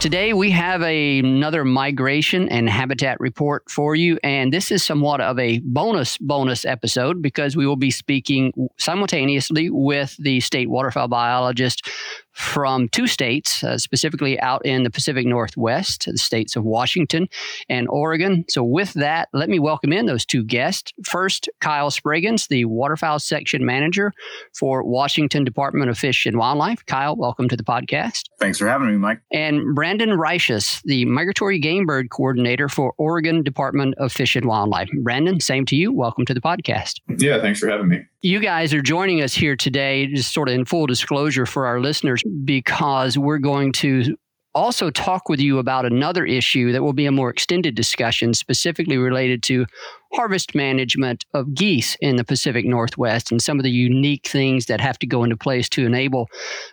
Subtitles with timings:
[0.00, 4.16] Today, we have a, another migration and habitat report for you.
[4.22, 9.70] And this is somewhat of a bonus, bonus episode because we will be speaking simultaneously
[9.70, 11.90] with the state waterfowl biologist
[12.38, 17.28] from two states, uh, specifically out in the Pacific Northwest, the states of Washington
[17.68, 18.44] and Oregon.
[18.48, 20.92] So, with that, let me welcome in those two guests.
[21.04, 24.12] First, Kyle Spragens, the waterfowl section manager
[24.56, 26.86] for Washington Department of Fish and Wildlife.
[26.86, 28.26] Kyle, welcome to the podcast.
[28.38, 29.20] Thanks for having me, Mike.
[29.32, 34.88] And Brandon Reishus, the migratory game bird coordinator for Oregon Department of Fish and Wildlife.
[35.02, 35.92] Brandon, same to you.
[35.92, 37.00] Welcome to the podcast.
[37.18, 38.04] Yeah, thanks for having me.
[38.20, 41.80] You guys are joining us here today, just sort of in full disclosure for our
[41.80, 44.16] listeners, because we're going to
[44.54, 48.98] also talk with you about another issue that will be a more extended discussion, specifically
[48.98, 49.66] related to
[50.12, 54.80] harvest management of geese in the Pacific Northwest and some of the unique things that
[54.80, 56.28] have to go into place to enable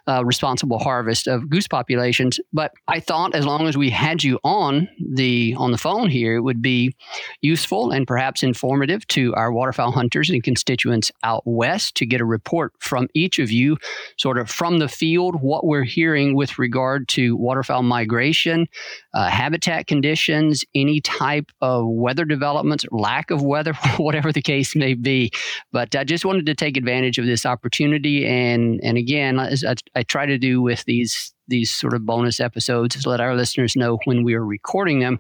[0.08, 2.40] uh, responsible harvest of goose populations.
[2.54, 6.36] But I thought as long as we had you on the on the phone here,
[6.38, 6.96] it would be
[7.42, 12.26] useful and perhaps informative to our waterfowl hunters and constituents out west to get a
[12.26, 13.78] report from each of you,
[14.18, 18.68] sort of from the field, what we're hearing with regard to waterfowl migration,
[19.16, 24.94] uh, habitat conditions, any type of weather developments, lack of weather, whatever the case may
[24.94, 25.32] be.
[25.72, 29.76] But I just wanted to take advantage of this opportunity, and and again, as I,
[29.96, 33.76] I try to do with these these sort of bonus episodes is let our listeners
[33.76, 35.20] know when we are recording them.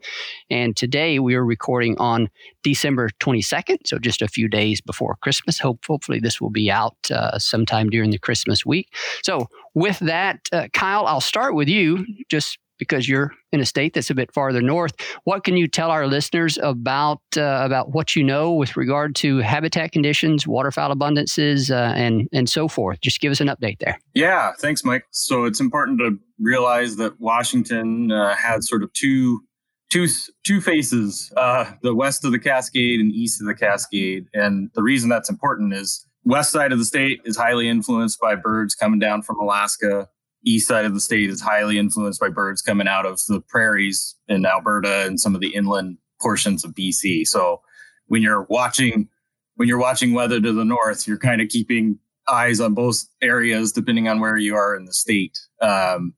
[0.50, 2.29] And today we are recording on
[2.63, 5.59] December 22nd, so just a few days before Christmas.
[5.59, 8.94] Hope, hopefully, this will be out uh, sometime during the Christmas week.
[9.23, 12.05] So, with that, uh, Kyle, I'll start with you.
[12.29, 14.94] Just because you're in a state that's a bit farther north.
[15.24, 19.38] What can you tell our listeners about uh, about what you know with regard to
[19.40, 23.00] habitat conditions, waterfowl abundances, uh, and and so forth?
[23.02, 24.00] Just give us an update there.
[24.14, 25.06] Yeah, thanks, Mike.
[25.12, 29.41] So it's important to realize that Washington uh, had sort of two
[29.90, 30.08] two
[30.44, 34.28] two faces: uh, the west of the Cascade and east of the Cascade.
[34.34, 38.35] And the reason that's important is west side of the state is highly influenced by
[38.35, 40.09] birds coming down from Alaska
[40.46, 44.16] east side of the state is highly influenced by birds coming out of the prairies
[44.28, 47.28] in Alberta and some of the inland portions of BC.
[47.28, 47.62] So
[48.08, 49.09] when you're watching
[49.56, 51.97] when you're watching weather to the north, you're kind of keeping
[52.28, 55.40] eyes on both areas depending on where you are in the state.
[55.62, 56.14] Um,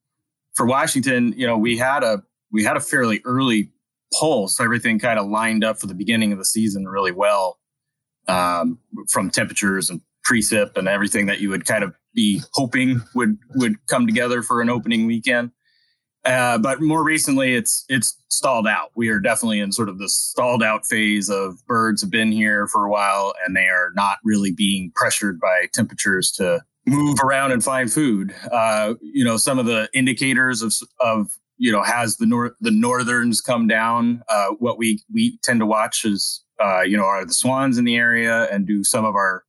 [0.55, 3.71] for Washington, you know, we had a we had a fairly early
[4.19, 4.59] pulse.
[4.59, 7.59] Everything kind of lined up for the beginning of the season really well,
[8.27, 8.79] um,
[9.09, 13.75] from temperatures and precip and everything that you would kind of be hoping would would
[13.85, 15.51] come together for an opening weekend.
[16.25, 18.89] Uh, but more recently, it's it's stalled out.
[18.95, 22.67] We are definitely in sort of the stalled out phase of birds have been here
[22.67, 27.51] for a while, and they are not really being pressured by temperatures to move around
[27.51, 28.33] and find food.
[28.51, 32.71] Uh, you know, some of the indicators of of you know has the north the
[32.71, 34.23] northerns come down.
[34.27, 37.85] Uh, what we we tend to watch is uh, you know are the swans in
[37.85, 39.43] the area, and do some of our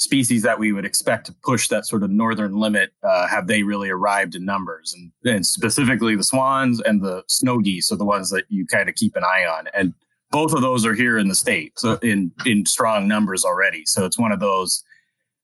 [0.00, 3.62] species that we would expect to push that sort of northern limit uh, have they
[3.62, 4.94] really arrived in numbers?
[4.94, 8.88] And, and specifically the swans and the snow geese are the ones that you kind
[8.88, 9.68] of keep an eye on.
[9.74, 9.94] And
[10.30, 13.82] both of those are here in the state so in in strong numbers already.
[13.84, 14.82] So it's one of those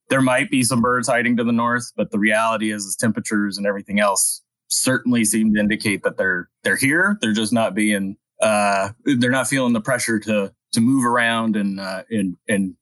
[0.09, 3.59] there might be some birds hiding to the north but the reality is, is temperatures
[3.59, 7.19] and everything else certainly seem to indicate that they're they're here.
[7.21, 11.81] They're just not being uh they're not feeling the pressure to to move around and
[11.81, 12.77] uh and and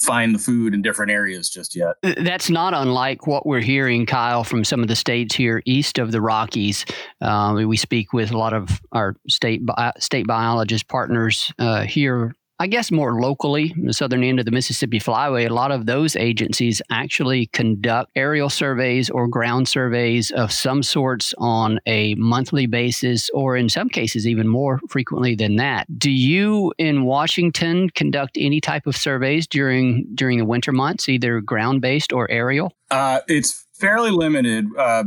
[0.00, 1.96] find the food in different areas just yet.
[2.02, 6.12] That's not unlike what we're hearing, Kyle, from some of the states here east of
[6.12, 6.84] the Rockies.
[7.20, 12.34] Uh, we speak with a lot of our state bi- state biologist partners uh, here
[12.58, 16.16] I guess more locally, the southern end of the Mississippi Flyway, a lot of those
[16.16, 23.28] agencies actually conduct aerial surveys or ground surveys of some sorts on a monthly basis,
[23.34, 25.86] or in some cases, even more frequently than that.
[25.98, 31.42] Do you in Washington conduct any type of surveys during during the winter months, either
[31.42, 32.72] ground based or aerial?
[32.90, 34.66] Uh, it's fairly limited.
[34.78, 35.04] Uh,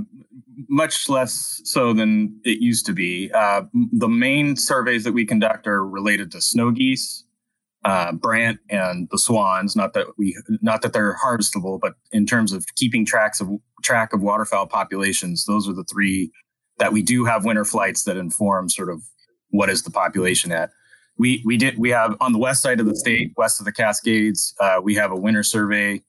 [0.68, 3.32] much less so than it used to be.
[3.34, 3.64] Uh,
[3.94, 7.24] the main surveys that we conduct are related to snow geese,
[7.86, 9.76] uh, Brant and the Swans.
[9.76, 13.50] Not that we, not that they're harvestable, but in terms of keeping tracks of
[13.84, 16.32] track of waterfowl populations, those are the three
[16.78, 19.02] that we do have winter flights that inform sort of
[19.50, 20.70] what is the population at.
[21.18, 23.74] We we did we have on the west side of the state, west of the
[23.74, 26.02] Cascades, uh, we have a winter survey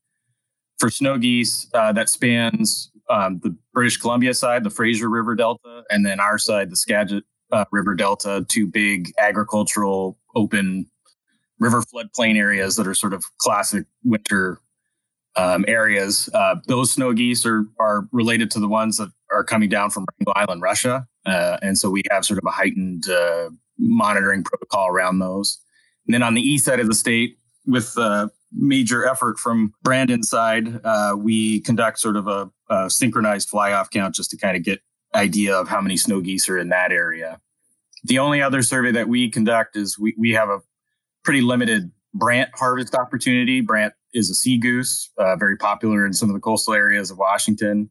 [0.78, 5.82] for snow geese uh, that spans um, the British Columbia side, the Fraser River Delta,
[5.90, 10.86] and then our side, the Skagit uh, River Delta, two big agricultural open
[11.60, 14.58] river floodplain areas that are sort of classic winter
[15.36, 16.28] um, areas.
[16.34, 20.06] Uh, those snow geese are are related to the ones that are coming down from
[20.18, 24.88] Wrangel Island, Russia, uh, and so we have sort of a heightened uh, monitoring protocol
[24.88, 25.58] around those.
[26.06, 27.36] And then on the east side of the state,
[27.66, 33.48] with a major effort from Brandon's side, uh, we conduct sort of a, a synchronized
[33.48, 34.80] fly off count just to kind of get
[35.14, 37.40] idea of how many snow geese are in that area.
[38.04, 40.60] The only other survey that we conduct is we, we have a
[41.24, 43.60] pretty limited Brant harvest opportunity.
[43.60, 47.18] Brant is a sea goose, uh, very popular in some of the coastal areas of
[47.18, 47.88] Washington.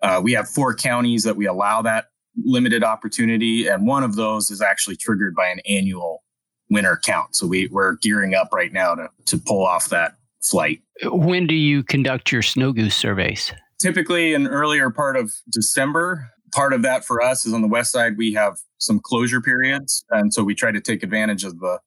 [0.00, 2.06] Uh, we have four counties that we allow that
[2.44, 6.24] limited opportunity, and one of those is actually triggered by an annual
[6.70, 7.36] winter count.
[7.36, 10.80] So we, we're gearing up right now to, to pull off that flight.
[11.04, 13.52] When do you conduct your snow goose surveys?
[13.80, 16.30] Typically, an earlier part of December.
[16.54, 20.04] Part of that for us is on the west side, we have some closure periods.
[20.10, 21.78] And so we try to take advantage of the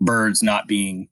[0.00, 1.08] birds not being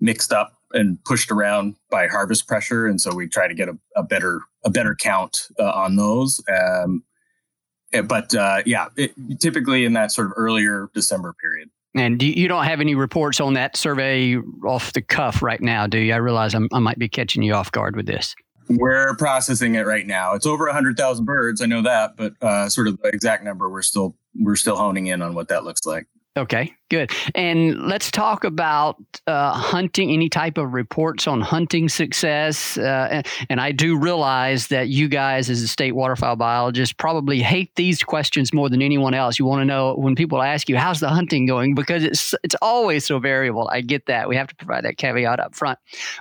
[0.00, 3.78] mixed up and pushed around by harvest pressure, and so we try to get a,
[3.96, 6.40] a better a better count uh, on those.
[6.48, 7.04] Um,
[7.92, 11.70] eh, but uh, yeah, it, typically in that sort of earlier December period.
[11.94, 15.98] And you don't have any reports on that survey off the cuff right now, do
[15.98, 16.12] you?
[16.12, 18.34] I realize I'm, i might be catching you off guard with this.
[18.68, 20.34] We're processing it right now.
[20.34, 21.62] It's over 100,000 birds.
[21.62, 25.06] I know that, but uh, sort of the exact number, we're still we're still honing
[25.06, 26.06] in on what that looks like.
[26.36, 27.10] Okay, good.
[27.34, 32.78] And let's talk about uh, hunting, any type of reports on hunting success.
[32.78, 37.40] Uh, and, and, I do realize that you guys, as a state waterfowl biologist, probably
[37.40, 39.38] hate these questions more than anyone else.
[39.38, 41.74] You want to know when people ask you, how's the hunting going?
[41.74, 43.68] Because it's, it's always so variable.
[43.68, 44.28] I get that.
[44.28, 45.78] We have to provide that caveat up front.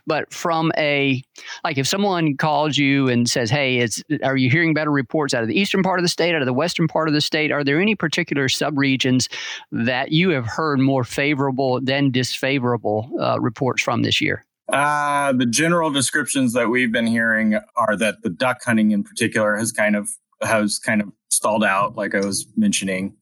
[0.08, 1.24] But from a,
[1.64, 5.44] like if someone calls you and says, hey, it's, are you hearing better reports out
[5.44, 7.52] of the eastern part of the state, out of the western part of the state?
[7.52, 9.32] Are there any particular subregions
[9.72, 14.44] that you have heard more favorable than disfavorable uh, reports from this year?
[14.74, 19.56] Uh, the general descriptions that we've been hearing are that the duck hunting in particular
[19.56, 20.10] has kind of
[20.42, 23.16] has kind of stalled out, like I was mentioning.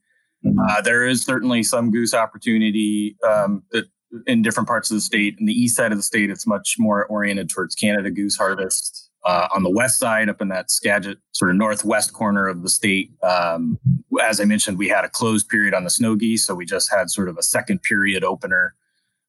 [0.43, 0.59] Mm-hmm.
[0.59, 3.85] Uh, there is certainly some goose opportunity um, that
[4.27, 5.35] in different parts of the state.
[5.39, 9.04] In the east side of the state, it's much more oriented towards Canada goose harvest.
[9.25, 12.69] Uh, on the west side, up in that Skagit sort of northwest corner of the
[12.69, 13.79] state, um,
[14.21, 16.93] as I mentioned, we had a closed period on the snow geese, so we just
[16.93, 18.75] had sort of a second period opener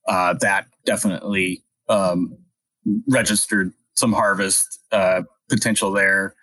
[0.07, 2.37] uh, that definitely um,
[3.09, 6.35] registered some harvest uh, potential there.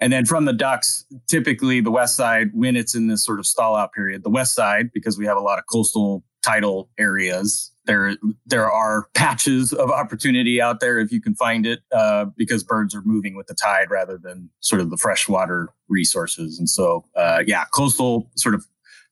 [0.00, 3.46] And then from the ducks, typically the west side, when it's in this sort of
[3.46, 7.72] stall out period, the west side, because we have a lot of coastal tidal areas.
[7.86, 12.62] There, there are patches of opportunity out there if you can find it, uh, because
[12.62, 16.58] birds are moving with the tide rather than sort of the freshwater resources.
[16.58, 18.64] And so, uh, yeah, coastal sort of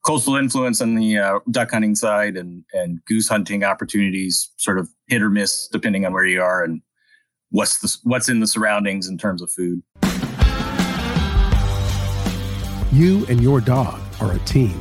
[0.05, 4.89] coastal influence on the uh, duck hunting side and and goose hunting opportunities, sort of
[5.09, 6.83] hit or miss depending on where you are and
[7.51, 9.83] what's the what's in the surroundings in terms of food.
[12.93, 14.81] You and your dog are a team.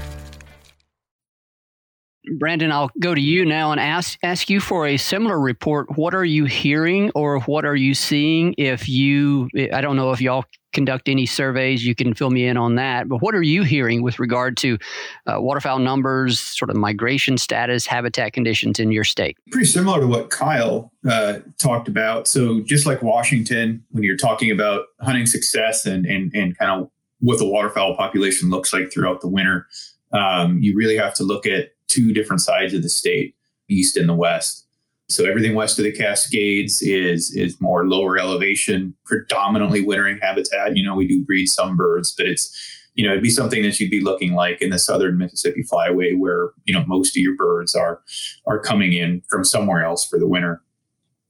[2.41, 5.95] Brandon, I'll go to you now and ask ask you for a similar report.
[5.95, 8.55] What are you hearing, or what are you seeing?
[8.57, 12.57] If you, I don't know if y'all conduct any surveys, you can fill me in
[12.57, 13.07] on that.
[13.07, 14.79] But what are you hearing with regard to
[15.27, 19.37] uh, waterfowl numbers, sort of migration status, habitat conditions in your state?
[19.51, 22.27] Pretty similar to what Kyle uh, talked about.
[22.27, 26.89] So just like Washington, when you're talking about hunting success and and and kind of
[27.19, 29.67] what the waterfowl population looks like throughout the winter,
[30.11, 33.35] um, you really have to look at two different sides of the state,
[33.69, 34.65] east and the west.
[35.09, 40.77] So everything west of the Cascades is is more lower elevation, predominantly wintering habitat.
[40.77, 42.55] You know, we do breed some birds, but it's
[42.95, 46.17] you know it'd be something that you'd be looking like in the southern Mississippi Flyway,
[46.17, 48.01] where you know most of your birds are
[48.47, 50.61] are coming in from somewhere else for the winter.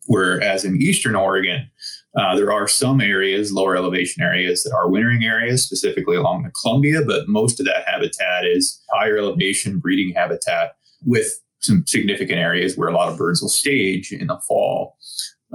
[0.05, 1.69] Whereas in eastern Oregon,
[2.17, 6.51] uh, there are some areas, lower elevation areas, that are wintering areas, specifically along the
[6.51, 10.75] Columbia, but most of that habitat is higher elevation breeding habitat
[11.05, 14.97] with some significant areas where a lot of birds will stage in the fall.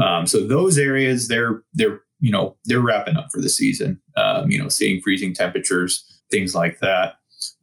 [0.02, 4.00] Um, so those areas, they're they're you know they're wrapping up for the season.
[4.16, 7.14] Um, you know, seeing freezing temperatures, things like that.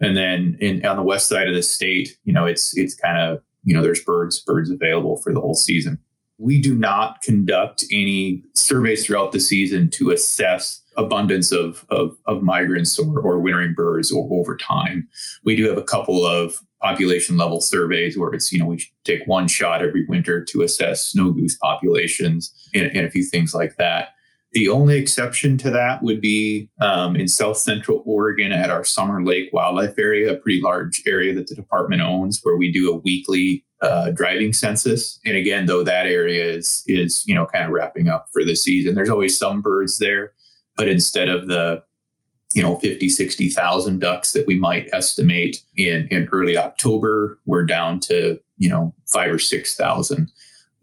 [0.02, 3.18] And then in on the west side of the state, you know, it's it's kind
[3.18, 6.00] of you know there's birds birds available for the whole season
[6.38, 12.44] we do not conduct any surveys throughout the season to assess abundance of, of, of
[12.44, 15.08] migrants or, or wintering birds or, over time.
[15.44, 19.26] We do have a couple of population level surveys where it's, you know, we take
[19.26, 23.76] one shot every winter to assess snow goose populations and, and a few things like
[23.78, 24.10] that.
[24.52, 29.24] The only exception to that would be um, in South Central Oregon at our Summer
[29.24, 32.98] Lake Wildlife Area, a pretty large area that the department owns, where we do a
[32.98, 35.20] weekly uh, driving census.
[35.26, 38.56] And again, though that area is is you know kind of wrapping up for the
[38.56, 40.34] season, there's always some birds there,
[40.78, 41.84] but instead of the
[42.56, 48.00] you know 50 60,000 ducks that we might estimate in in early October, we're down
[48.02, 50.32] to you know 5 or 6,000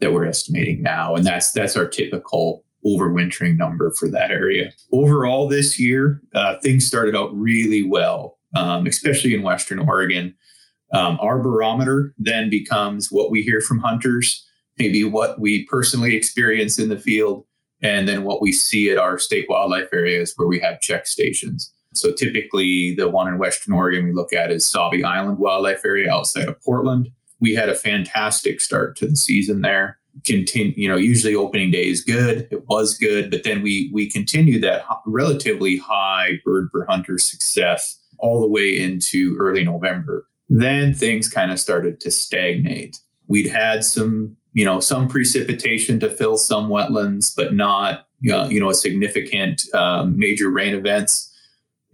[0.00, 4.72] that we're estimating now and that's that's our typical overwintering number for that area.
[4.92, 10.34] Overall, this year, uh, things started out really well, um, especially in Western Oregon.
[10.92, 14.44] Um, our barometer then becomes what we hear from hunters,
[14.78, 17.44] maybe what we personally experience in the field,
[17.82, 21.72] and then what we see at our state wildlife areas where we have check stations.
[21.94, 26.12] So typically, the one in Western Oregon we look at is Sauvie Island Wildlife Area
[26.12, 27.10] outside of Portland.
[27.40, 31.86] We had a fantastic start to the season there continue you know usually opening day
[31.86, 36.84] is good it was good but then we we continue that relatively high bird per
[36.86, 42.98] hunter success all the way into early november Then things kind of started to stagnate.
[43.28, 48.68] We'd had some, you know, some precipitation to fill some wetlands, but not, you know,
[48.68, 51.32] a significant um, major rain events.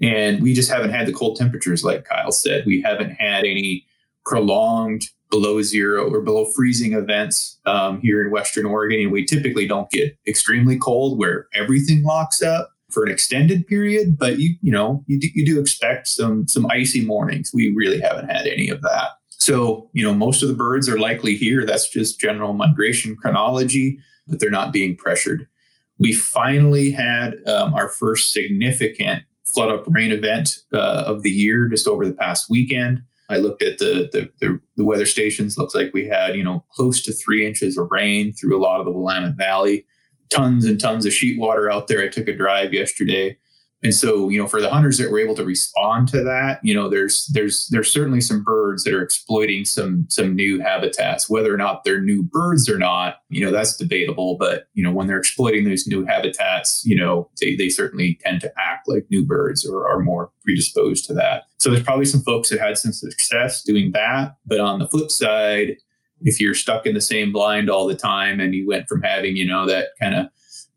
[0.01, 2.65] And we just haven't had the cold temperatures, like Kyle said.
[2.65, 3.87] We haven't had any
[4.25, 9.01] prolonged below zero or below freezing events um, here in Western Oregon.
[9.01, 14.19] And we typically don't get extremely cold where everything locks up for an extended period,
[14.19, 17.51] but you you know you do, you do expect some some icy mornings.
[17.53, 19.11] We really haven't had any of that.
[19.29, 21.65] So you know most of the birds are likely here.
[21.65, 25.47] That's just general migration chronology, but they're not being pressured.
[25.99, 31.69] We finally had um, our first significant flood up rain event uh, of the year
[31.69, 33.03] just over the past weekend.
[33.29, 35.59] I looked at the, the, the the weather stations.
[35.59, 38.79] Looks like we had you know close to three inches of rain through a lot
[38.79, 39.85] of the Willamette Valley
[40.31, 42.03] tons and tons of sheet water out there.
[42.03, 43.39] I took a drive yesterday.
[43.83, 46.75] And so, you know, for the hunters that were able to respond to that, you
[46.75, 51.29] know, there's there's there's certainly some birds that are exploiting some some new habitats.
[51.29, 54.39] Whether or not they're new birds or not, you know, that's debatable.
[54.39, 58.41] But you know, when they're exploiting those new habitats, you know, they they certainly tend
[58.41, 61.45] to act like new birds or are more predisposed to that.
[61.59, 64.37] So there's probably some folks that had some success doing that.
[64.47, 65.77] But on the flip side,
[66.23, 69.37] if you're stuck in the same blind all the time and you went from having,
[69.37, 70.27] you know, that kind of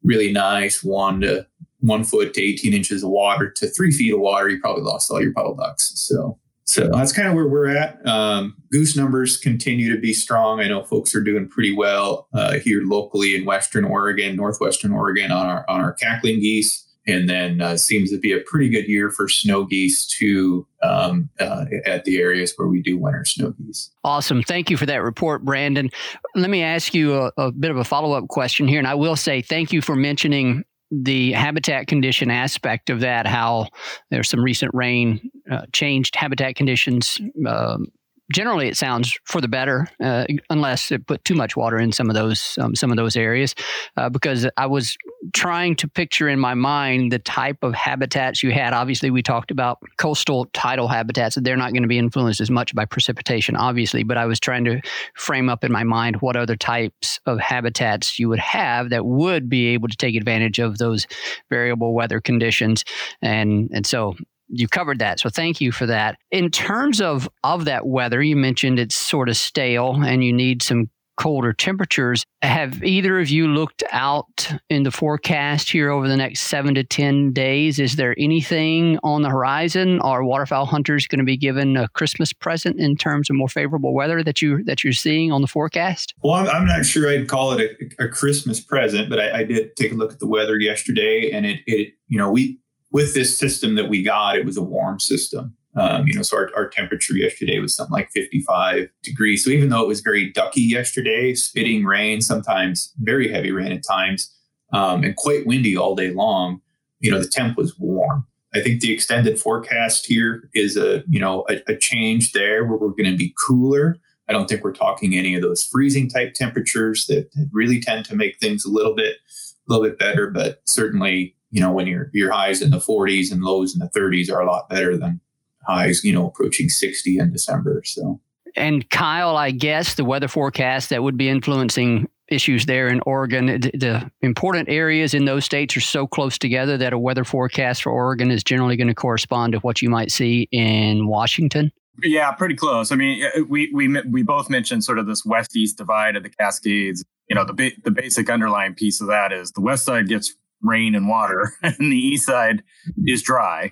[0.03, 1.45] really nice one to
[1.81, 5.09] one foot to 18 inches of water to three feet of water, you probably lost
[5.09, 5.91] all your puddle ducks.
[5.95, 8.05] So, so that's kind of where we're at.
[8.05, 10.59] Um, goose numbers continue to be strong.
[10.59, 15.31] I know folks are doing pretty well uh, here locally in Western Oregon, Northwestern Oregon
[15.31, 18.87] on our on our cackling geese and then uh, seems to be a pretty good
[18.87, 23.51] year for snow geese too um, uh, at the areas where we do winter snow
[23.51, 23.91] geese.
[24.03, 24.43] Awesome.
[24.43, 25.89] Thank you for that report, Brandon.
[26.35, 28.79] Let me ask you a, a bit of a follow up question here.
[28.79, 33.67] And I will say thank you for mentioning the habitat condition aspect of that, how
[34.09, 37.21] there's some recent rain uh, changed habitat conditions.
[37.47, 37.87] Um,
[38.31, 42.09] generally it sounds for the better, uh, unless it put too much water in some
[42.09, 43.55] of those um, some of those areas.
[43.97, 44.97] Uh, because I was
[45.33, 48.73] trying to picture in my mind the type of habitats you had.
[48.73, 52.73] Obviously, we talked about coastal tidal habitats; they're not going to be influenced as much
[52.75, 54.03] by precipitation, obviously.
[54.03, 54.81] But I was trying to
[55.15, 59.49] frame up in my mind what other types of habitats you would have that would
[59.49, 61.07] be able to take advantage of those
[61.49, 62.85] variable weather conditions,
[63.21, 64.15] and and so
[64.49, 65.19] you covered that.
[65.19, 66.17] So thank you for that.
[66.31, 70.61] In terms of of that weather, you mentioned it's sort of stale and you need
[70.61, 72.23] some colder temperatures.
[72.41, 76.83] Have either of you looked out in the forecast here over the next seven to
[76.85, 77.77] 10 days?
[77.77, 79.99] Is there anything on the horizon?
[79.99, 83.93] Are waterfowl hunters going to be given a Christmas present in terms of more favorable
[83.93, 86.13] weather that, you, that you're seeing on the forecast?
[86.23, 89.43] Well, I'm, I'm not sure I'd call it a, a Christmas present, but I, I,
[89.43, 92.59] did take a look at the weather yesterday and it, it, you know, we,
[92.91, 95.55] with this system that we got, it was a warm system.
[95.75, 99.43] Um, you know, so our, our temperature yesterday was something like 55 degrees.
[99.43, 103.83] So even though it was very ducky yesterday, spitting rain, sometimes very heavy rain at
[103.87, 104.33] times,
[104.73, 106.61] um, and quite windy all day long,
[106.99, 108.25] you know, the temp was warm.
[108.53, 112.77] I think the extended forecast here is a, you know, a, a change there where
[112.77, 113.97] we're going to be cooler.
[114.27, 118.15] I don't think we're talking any of those freezing type temperatures that really tend to
[118.15, 122.09] make things a little bit, a little bit better, but certainly you know, when your
[122.13, 125.19] your highs in the 40s and lows in the 30s are a lot better than
[125.67, 127.81] highs, you know, approaching 60 in December.
[127.85, 128.19] So.
[128.55, 133.47] And Kyle, I guess the weather forecast that would be influencing issues there in Oregon,
[133.47, 137.83] the, the important areas in those states are so close together that a weather forecast
[137.83, 141.71] for Oregon is generally going to correspond to what you might see in Washington.
[142.01, 142.91] Yeah, pretty close.
[142.91, 146.23] I mean, uh, we we we both mentioned sort of this west east divide of
[146.23, 147.03] the Cascades.
[147.27, 150.33] You know, the ba- the basic underlying piece of that is the west side gets
[150.61, 152.63] rain and water, and the east side
[153.05, 153.71] is dry,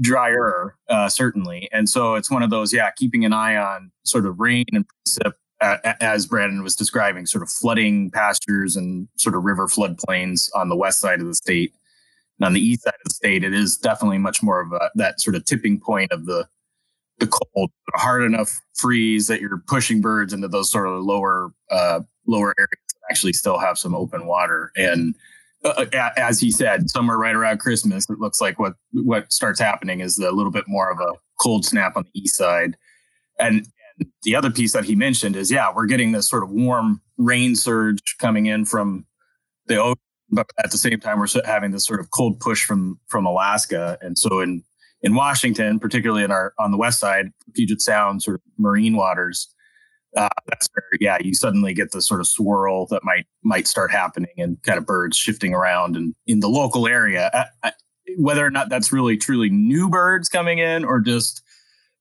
[0.00, 1.68] drier uh, certainly.
[1.72, 4.84] And so it's one of those, yeah, keeping an eye on sort of rain and
[4.86, 10.48] precip uh, as Brandon was describing, sort of flooding pastures and sort of river floodplains
[10.54, 11.72] on the west side of the state.
[12.38, 14.90] And on the east side of the state, it is definitely much more of a,
[14.96, 16.46] that sort of tipping point of the
[17.18, 22.00] the cold, hard enough freeze that you're pushing birds into those sort of lower uh,
[22.26, 24.72] lower areas that actually still have some open water.
[24.76, 25.14] And
[25.64, 30.00] uh, as he said, somewhere right around Christmas, it looks like what what starts happening
[30.00, 32.76] is a little bit more of a cold snap on the east side,
[33.38, 33.66] and,
[33.98, 37.00] and the other piece that he mentioned is yeah, we're getting this sort of warm
[37.16, 39.06] rain surge coming in from
[39.66, 42.98] the ocean, but at the same time we're having this sort of cold push from
[43.08, 44.64] from Alaska, and so in
[45.02, 49.52] in Washington, particularly in our on the west side, Puget Sound sort of marine waters,
[50.16, 53.90] uh, that's where yeah you suddenly get the sort of swirl that might might start
[53.90, 57.72] happening and kind of birds shifting around and in the local area I, I,
[58.18, 61.42] whether or not that's really truly new birds coming in or just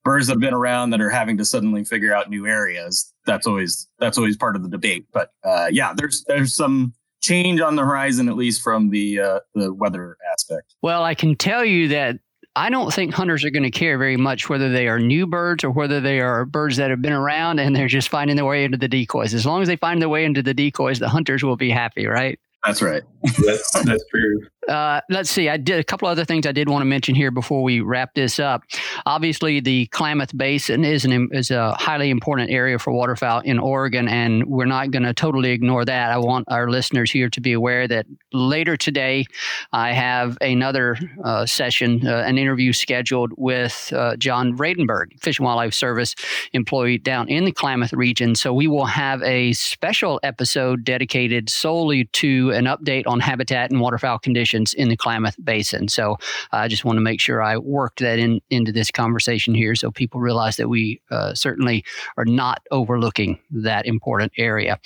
[0.04, 3.14] birds that have been around that are having to suddenly figure out new areas.
[3.26, 5.06] That's always that's always part of the debate.
[5.14, 9.40] But uh, yeah, there's there's some change on the horizon, at least from the uh,
[9.54, 10.76] the weather aspect.
[10.82, 12.20] Well, I can tell you that
[12.56, 15.64] I don't think hunters are going to care very much whether they are new birds
[15.64, 18.66] or whether they are birds that have been around and they're just finding their way
[18.66, 19.34] into the decoys.
[19.34, 22.08] As long as they find their way into the decoys, the hunters will be happy,
[22.08, 22.38] right?
[22.66, 23.04] That's right.
[23.24, 24.48] that's that's true.
[24.68, 25.50] Uh, let's see.
[25.50, 28.14] I did a couple other things I did want to mention here before we wrap
[28.14, 28.64] this up.
[29.06, 34.08] Obviously, the Klamath Basin is an is a highly important area for waterfowl in Oregon,
[34.08, 36.12] and we're not going to totally ignore that.
[36.12, 39.26] I want our listeners here to be aware that later today,
[39.74, 45.46] I have another uh, session, uh, an interview scheduled with uh, John Vradenburg, Fish and
[45.46, 46.14] Wildlife Service
[46.54, 48.36] employee down in the Klamath region.
[48.36, 53.82] So we will have a special episode dedicated solely to an update on habitat and
[53.82, 55.88] waterfowl conditions in the Klamath Basin.
[55.88, 56.18] So
[56.52, 59.92] I just want to make sure I worked that in into this conversation here, so
[59.92, 61.84] people realize that we uh, certainly
[62.18, 64.80] are not overlooking that important area.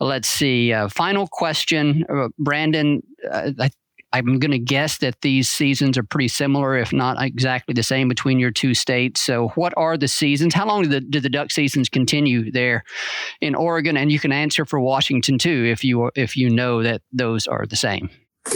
[0.00, 0.72] Let's see.
[0.72, 3.02] Uh, final question, uh, Brandon.
[3.30, 3.70] Uh, I,
[4.14, 8.08] I'm going to guess that these seasons are pretty similar, if not exactly the same,
[8.08, 9.20] between your two states.
[9.20, 10.54] So, what are the seasons?
[10.54, 12.84] How long do the, do the duck seasons continue there
[13.40, 13.96] in Oregon?
[13.96, 17.66] And you can answer for Washington too, if you if you know that those are
[17.66, 18.08] the same.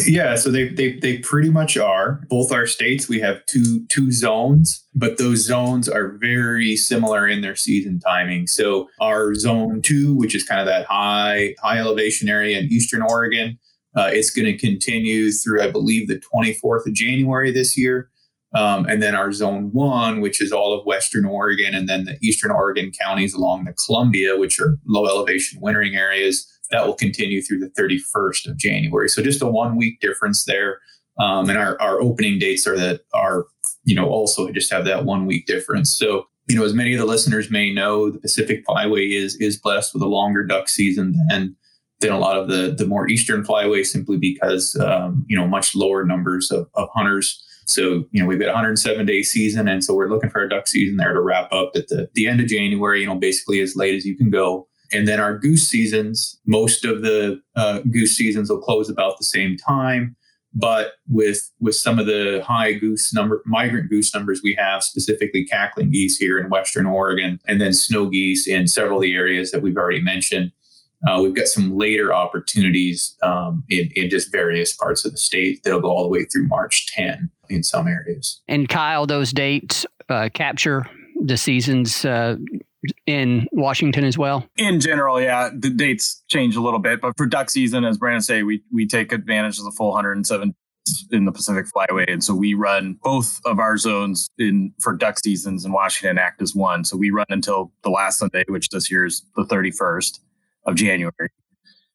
[0.07, 2.20] Yeah, so they, they they pretty much are.
[2.29, 7.40] Both our states we have two two zones, but those zones are very similar in
[7.40, 8.48] their season timing.
[8.48, 13.03] So our zone two, which is kind of that high high elevation area in eastern
[13.03, 13.59] Oregon,
[13.96, 18.11] uh, it's going to continue through I believe the 24th of January this year.
[18.55, 22.16] Um, and then our zone one, which is all of Western Oregon, and then the
[22.22, 27.42] Eastern Oregon counties along the Columbia, which are low elevation wintering areas that will continue
[27.42, 29.09] through the 31st of January.
[29.09, 30.81] So just a one week difference there.
[31.18, 33.46] Um, and our, our opening dates are that are,
[33.85, 35.96] you know, also just have that one week difference.
[35.96, 39.59] So, you know, as many of the listeners may know, the Pacific Flyway is is
[39.59, 41.57] blessed with a longer duck season than
[42.00, 45.74] than a lot of the the more eastern flyway simply because um, you know much
[45.74, 47.44] lower numbers of, of hunters.
[47.66, 50.48] So you know we've got a 107 day season, and so we're looking for a
[50.48, 53.00] duck season there to wrap up at the the end of January.
[53.00, 54.68] You know, basically as late as you can go.
[54.92, 59.24] And then our goose seasons, most of the uh, goose seasons will close about the
[59.24, 60.16] same time.
[60.55, 65.44] But with with some of the high goose number, migrant goose numbers we have, specifically
[65.44, 69.51] cackling geese here in Western Oregon, and then snow geese in several of the areas
[69.51, 70.53] that we've already mentioned,
[71.07, 75.62] uh, we've got some later opportunities um, in, in just various parts of the state
[75.62, 78.40] that'll go all the way through March 10 in some areas.
[78.48, 80.88] And Kyle, those dates uh, capture
[81.20, 82.37] the seasons uh,
[83.06, 84.46] in Washington as well?
[84.56, 88.22] In general, yeah, the dates change a little bit, but for duck season, as Brandon
[88.22, 90.54] say, we we take advantage of the full 107
[91.10, 95.18] in the Pacific Flyway, and so we run both of our zones in for duck
[95.18, 96.84] seasons in Washington act as one.
[96.84, 100.20] So we run until the last Sunday, which this year is the 31st
[100.64, 101.30] of January,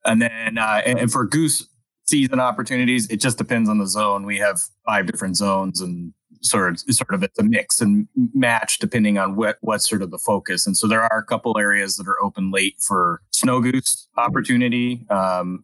[0.06, 1.68] and then uh, and, and for goose
[2.06, 4.26] season opportunities, it just depends on the zone.
[4.26, 8.80] We have five different zones and sort of sort of it's a mix and match
[8.80, 10.66] depending on what what's sort of the focus.
[10.66, 15.06] And so there are a couple areas that are open late for snow goose opportunity
[15.10, 15.64] um,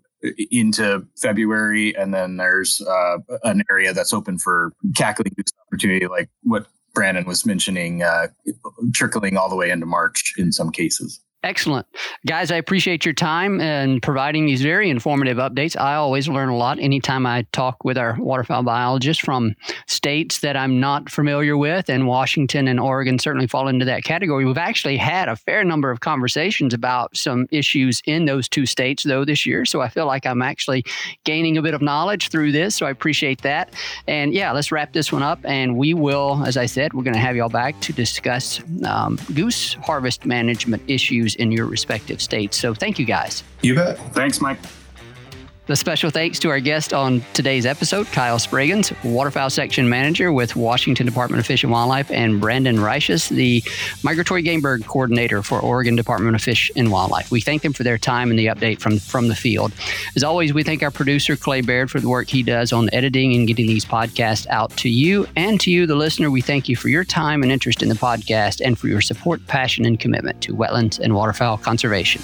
[0.51, 6.29] into February, and then there's uh, an area that's open for cackling goose opportunity, like
[6.43, 8.27] what Brandon was mentioning, uh,
[8.93, 11.21] trickling all the way into March in some cases.
[11.41, 11.87] Excellent.
[12.27, 15.79] Guys, I appreciate your time and providing these very informative updates.
[15.79, 19.55] I always learn a lot anytime I talk with our waterfowl biologists from
[19.87, 24.43] states that I'm not familiar with, and Washington and Oregon certainly fall into that category.
[24.43, 29.03] We've actually had a fair number of conversations about some issues in those two states,
[29.03, 29.63] though, this year.
[29.63, 30.83] So I feel like I'm actually
[31.23, 32.75] gaining a bit of knowledge through this.
[32.75, 33.73] So I appreciate that.
[34.07, 35.39] And yeah, let's wrap this one up.
[35.45, 39.17] And we will, as I said, we're going to have y'all back to discuss um,
[39.33, 42.57] goose harvest management issues in your respective states.
[42.57, 43.43] So thank you guys.
[43.61, 43.97] You bet.
[44.13, 44.59] Thanks, Mike.
[45.69, 50.55] The special thanks to our guest on today's episode, Kyle Spragens, Waterfowl Section Manager with
[50.55, 53.63] Washington Department of Fish and Wildlife, and Brandon Reishus, the
[54.01, 57.29] Migratory Game Bird Coordinator for Oregon Department of Fish and Wildlife.
[57.29, 59.71] We thank them for their time and the update from, from the field.
[60.15, 63.35] As always, we thank our producer, Clay Baird, for the work he does on editing
[63.35, 65.27] and getting these podcasts out to you.
[65.35, 67.95] And to you, the listener, we thank you for your time and interest in the
[67.95, 72.23] podcast and for your support, passion, and commitment to wetlands and waterfowl conservation.